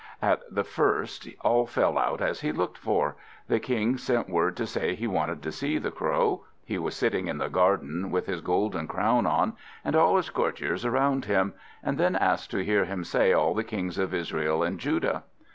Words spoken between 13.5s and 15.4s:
the kings of Israel and Judah.